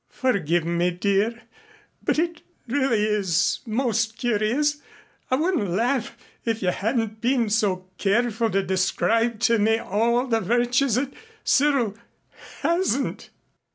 [0.09, 1.43] "Forgive me, dear,
[2.03, 4.81] but it really is most curious.
[5.29, 10.41] I wouldn't laugh if you hadn't been so careful to describe to me all the
[10.41, 11.95] virtues that Cyril
[12.63, 13.29] hasn't."